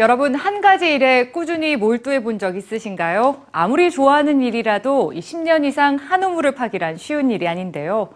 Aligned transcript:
여러분 0.00 0.34
한 0.34 0.62
가지 0.62 0.94
일에 0.94 1.30
꾸준히 1.30 1.76
몰두해 1.76 2.22
본 2.22 2.38
적 2.38 2.56
있으신가요? 2.56 3.42
아무리 3.52 3.90
좋아하는 3.90 4.40
일이라도 4.40 5.12
이 5.12 5.20
10년 5.20 5.66
이상 5.66 5.96
한 5.96 6.22
우물을 6.24 6.52
파기란 6.52 6.96
쉬운 6.96 7.30
일이 7.30 7.46
아닌데요. 7.46 8.08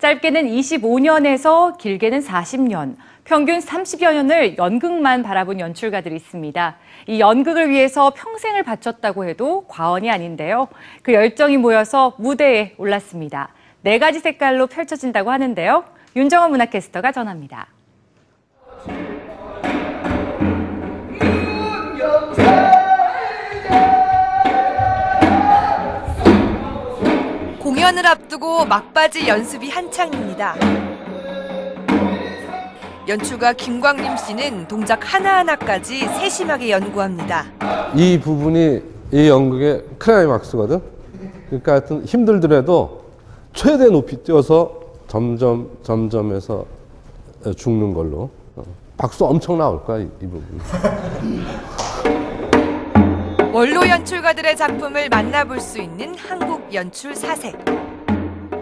짧게는 0.00 0.48
25년에서 0.48 1.78
길게는 1.78 2.18
40년, 2.22 2.96
평균 3.22 3.60
30여 3.60 4.14
년을 4.14 4.58
연극만 4.58 5.22
바라본 5.22 5.60
연출가들이 5.60 6.16
있습니다. 6.16 6.76
이 7.06 7.20
연극을 7.20 7.70
위해서 7.70 8.12
평생을 8.16 8.64
바쳤다고 8.64 9.24
해도 9.26 9.64
과언이 9.68 10.10
아닌데요. 10.10 10.66
그 11.02 11.12
열정이 11.14 11.56
모여서 11.56 12.16
무대에 12.18 12.74
올랐습니다. 12.78 13.50
네 13.82 14.00
가지 14.00 14.18
색깔로 14.18 14.66
펼쳐진다고 14.66 15.30
하는데요. 15.30 15.84
윤정원 16.16 16.50
문화캐스터가 16.50 17.12
전합니다. 17.12 17.68
공연을 27.68 28.06
앞두고 28.06 28.64
막바지 28.64 29.28
연습이 29.28 29.68
한창입니다. 29.68 30.54
연출가 33.06 33.52
김광림 33.52 34.16
씨는 34.16 34.66
동작 34.68 35.00
하나하나까지 35.02 35.98
세심하게 35.98 36.70
연구합니다. 36.70 37.44
이 37.94 38.18
부분이 38.18 38.82
이 39.12 39.28
연극의 39.28 39.84
클라이막스거든. 39.98 40.80
그러니까 41.48 41.72
하여튼 41.72 42.06
힘들더라도 42.06 43.02
최대 43.52 43.84
높이 43.90 44.16
뛰어서 44.16 44.80
점점 45.06 45.68
점점 45.82 46.34
해서 46.34 46.64
죽는 47.54 47.92
걸로. 47.92 48.30
어. 48.56 48.62
박수 48.96 49.26
엄청 49.26 49.58
나올 49.58 49.84
거야 49.84 49.98
이, 49.98 50.08
이 50.22 50.26
부분. 50.26 50.58
원로 53.52 53.88
연출가들의 53.88 54.56
작품을 54.56 55.08
만나볼 55.08 55.58
수 55.60 55.80
있는 55.80 56.14
한국 56.18 56.72
연출 56.74 57.14
사색. 57.14 57.56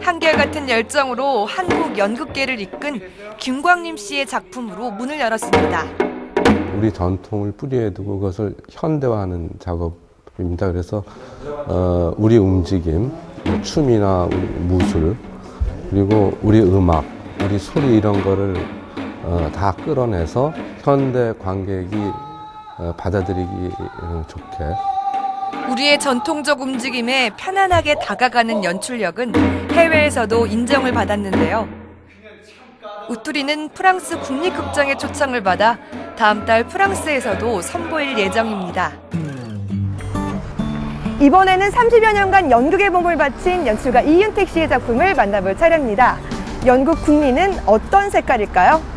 한결같은 0.00 0.70
열정으로 0.70 1.44
한국 1.44 1.98
연극계를 1.98 2.60
이끈 2.60 3.00
김광림 3.38 3.96
씨의 3.96 4.26
작품으로 4.26 4.92
문을 4.92 5.18
열었습니다. 5.18 5.84
우리 6.78 6.92
전통을 6.92 7.52
뿌리에 7.52 7.90
두고 7.90 8.20
그것을 8.20 8.54
현대화하는 8.70 9.50
작업입니다. 9.58 10.70
그래서 10.70 11.02
어, 11.66 12.14
우리 12.16 12.38
움직임, 12.38 13.10
뭐 13.44 13.62
춤이나 13.62 14.28
우리 14.30 14.36
무술, 14.36 15.16
그리고 15.90 16.38
우리 16.42 16.60
음악, 16.60 17.04
우리 17.42 17.58
소리 17.58 17.96
이런 17.96 18.22
거를 18.22 18.54
어, 19.24 19.50
다 19.52 19.72
끌어내서 19.72 20.52
현대 20.82 21.32
관객이 21.42 21.96
어, 21.96 22.25
받아들이기 22.96 23.70
어, 24.02 24.22
좋게 24.26 24.64
우리의 25.70 25.98
전통적 25.98 26.60
움직임에 26.60 27.30
편안하게 27.36 27.96
다가가는 27.96 28.62
연출력은 28.64 29.32
해외에서도 29.72 30.46
인정을 30.46 30.92
받았는데요. 30.92 31.68
우투리는 33.08 33.68
프랑스 33.70 34.18
국립극장의 34.20 34.98
초청을 34.98 35.42
받아 35.42 35.78
다음 36.16 36.44
달 36.44 36.64
프랑스에서도 36.64 37.62
선보일 37.62 38.18
예정입니다. 38.18 38.92
이번에는 41.20 41.70
30여 41.70 42.12
년간 42.12 42.50
연극의 42.50 42.90
몸을 42.90 43.16
바친 43.16 43.66
연출가 43.66 44.02
이윤택 44.02 44.48
씨의 44.48 44.68
작품을 44.68 45.14
만나볼 45.14 45.56
차례입니다. 45.56 46.18
연극 46.66 47.02
국민은 47.04 47.56
어떤 47.64 48.10
색깔일까요? 48.10 48.95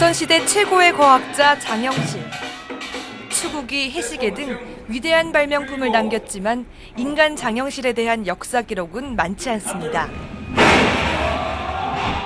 조선시대 0.00 0.46
최고의 0.46 0.94
과학자 0.94 1.58
장영실. 1.58 2.22
추구기, 3.28 3.90
해시계 3.90 4.32
등 4.32 4.56
위대한 4.88 5.30
발명품을 5.30 5.92
남겼지만 5.92 6.64
인간 6.96 7.36
장영실에 7.36 7.92
대한 7.92 8.26
역사 8.26 8.62
기록은 8.62 9.14
많지 9.14 9.50
않습니다. 9.50 10.08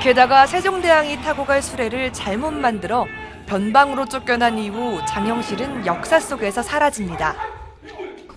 게다가 0.00 0.47
세종대왕이 0.47 1.16
타고 1.22 1.44
갈 1.44 1.60
수레를 1.60 2.12
잘못 2.12 2.53
만들어 2.53 3.06
변방으로 3.47 4.04
쫓겨난 4.04 4.56
이후 4.56 5.00
장영실은 5.09 5.84
역사 5.84 6.20
속에서 6.20 6.62
사라집니다. 6.62 7.34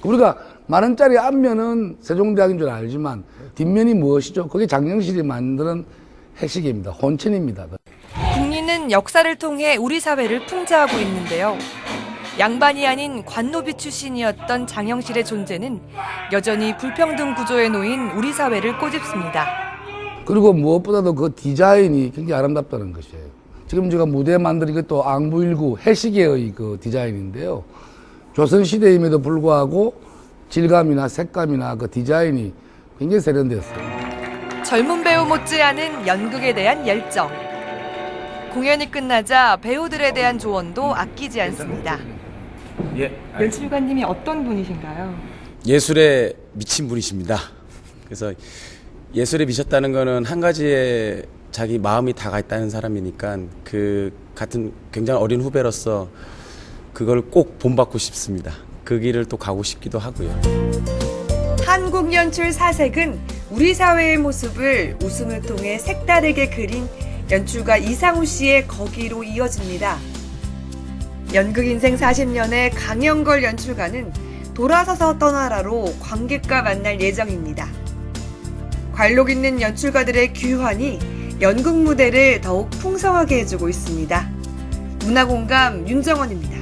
우리가 0.04 0.36
만 0.66 0.82
원짜리 0.82 1.16
앞면은 1.16 1.98
세종대왕인 2.02 2.58
줄 2.58 2.70
알지만 2.70 3.24
뒷면이 3.54 3.94
무엇이죠? 3.94 4.48
그게 4.48 4.66
장영실이 4.66 5.22
만드는 5.22 5.86
해시계입니다. 6.42 6.90
혼천입니다. 6.90 7.68
국리는 8.68 8.92
역사를 8.92 9.34
통해 9.38 9.78
우리 9.78 10.02
사회를 10.02 10.46
풍자하고 10.46 10.98
있는데요. 10.98 11.58
양반이 12.38 12.86
아닌 12.86 13.24
관노비 13.24 13.76
출신이었던 13.76 14.68
장영실의 14.68 15.24
존재는 15.24 15.80
여전히 16.34 16.76
불평등 16.76 17.34
구조에 17.34 17.70
놓인 17.70 18.12
우리 18.12 18.34
사회를 18.34 18.78
꼬집습니다. 18.78 19.48
그리고 20.26 20.52
무엇보다도 20.52 21.16
그 21.16 21.34
디자인이 21.34 22.12
굉장히 22.12 22.34
아름답다는 22.34 22.92
것이에요. 22.92 23.24
지금 23.68 23.90
제가 23.90 24.06
무대 24.06 24.38
만드는 24.38 24.74
것도 24.74 25.02
앙부일구 25.02 25.78
해시계의 25.86 26.52
그 26.54 26.78
디자인인데요. 26.82 27.64
조선시대임에도 28.34 29.22
불구하고 29.22 29.94
질감이나 30.50 31.08
색감이나 31.08 31.76
그 31.76 31.90
디자인이 31.90 32.54
굉장히 33.00 33.22
세련되었어요. 33.22 34.64
젊은 34.66 35.02
배우 35.06 35.26
못지않은 35.26 36.06
연극에 36.06 36.54
대한 36.54 36.86
열정. 36.86 37.47
공연이 38.58 38.90
끝나자 38.90 39.56
배우들에 39.58 40.14
대한 40.14 40.40
조언도 40.40 40.96
아끼지 40.96 41.40
않습니다. 41.42 42.00
연출가님이 43.40 44.04
어떤 44.04 44.44
분이신가요? 44.44 45.14
예술에 45.68 46.34
미친 46.54 46.88
분이십니다. 46.88 47.38
그래서 48.06 48.34
예술에 49.14 49.46
미쳤다는 49.46 49.92
거는 49.92 50.26
한 50.26 50.42
가지에 50.42 51.22
자기 51.52 51.78
마음이 51.78 52.14
다 52.14 52.32
가 52.32 52.40
있다는 52.40 52.72
사람이니까 52.72 53.38
그 53.64 54.12
같은 54.34 54.74
굉장히 54.92 55.20
어린 55.22 55.40
후배로서 55.42 56.10
그걸 56.94 57.22
꼭 57.30 57.60
본받고 57.60 58.00
싶습니다. 58.00 58.54
그 58.84 59.00
길을 59.00 59.26
또 59.26 59.38
가고 59.38 59.62
싶기도 59.62 60.00
하고요. 60.00 60.36
한국 61.64 62.12
연출 62.12 62.52
사색은 62.52 63.20
우리 63.52 63.76
사회의 63.76 64.18
모습을 64.18 64.98
웃음을 65.04 65.44
통해 65.44 65.78
색다르게 65.78 66.50
그린 66.50 66.88
연출가 67.30 67.78
이상우 67.78 68.26
씨의 68.26 68.68
거기로 68.68 69.24
이어집니다. 69.24 69.98
연극 71.34 71.66
인생 71.66 71.98
40년의 71.98 72.72
강영걸 72.74 73.44
연출가는 73.44 74.14
돌아서서 74.54 75.20
떠나라로 75.20 75.94
관객과 76.00 76.62
만날 76.62 77.02
예정입니다. 77.02 77.68
관록 78.94 79.30
있는 79.30 79.62
연출가들의 79.62 80.34
귀환이 80.34 81.00
연극 81.42 81.76
무대를 81.76 82.42
더욱 82.42 82.70
풍성하게 82.72 83.42
해주고 83.42 83.68
있습니다. 83.68 84.30
문화공감 85.00 85.88
윤정원입니다. 85.88 86.57